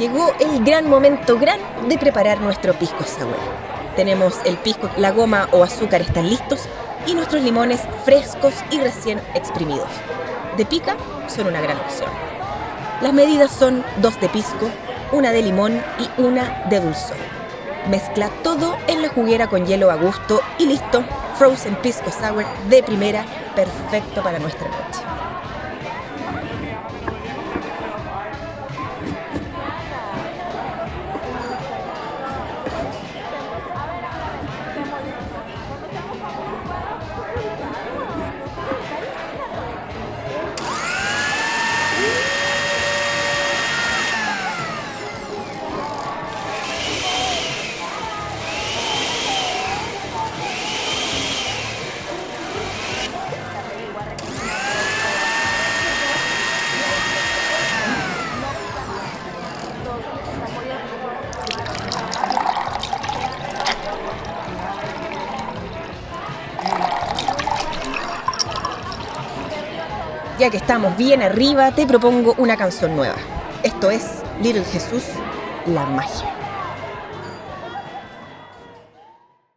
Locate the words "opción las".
11.76-13.12